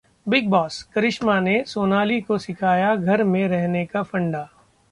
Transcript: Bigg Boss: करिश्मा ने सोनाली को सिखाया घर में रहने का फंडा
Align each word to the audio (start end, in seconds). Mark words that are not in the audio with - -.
Bigg 0.29 0.47
Boss: 0.49 0.81
करिश्मा 0.93 1.39
ने 1.39 1.63
सोनाली 1.67 2.19
को 2.21 2.37
सिखाया 2.37 2.95
घर 2.95 3.23
में 3.23 3.47
रहने 3.47 3.85
का 3.85 4.03
फंडा 4.03 4.47